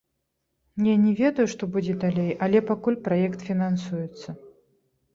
[0.85, 4.29] Я не ведаю, што будзе далей, але пакуль праект фінансуецца.